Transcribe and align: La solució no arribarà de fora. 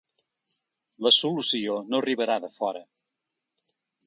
La 1.07 1.11
solució 1.17 1.77
no 1.91 2.01
arribarà 2.01 2.39
de 2.47 2.53
fora. 2.57 2.83